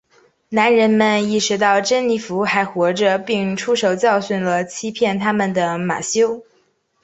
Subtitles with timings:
[0.49, 6.43] 男人们意识到珍妮佛还活着并出手教训了欺骗他们的马修。